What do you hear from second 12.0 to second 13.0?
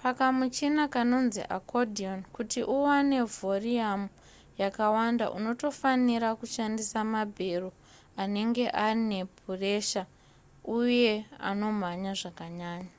zvakanyanya